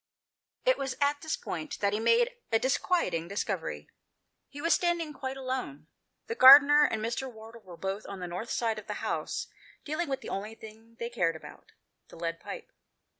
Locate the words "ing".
3.13-3.27